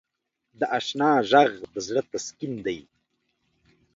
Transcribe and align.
د 0.59 0.61
اشنا 0.77 1.11
ږغ 1.29 1.51
د 1.73 1.75
زړه 1.87 2.01
تسکین 2.11 2.53
دی. 2.65 2.79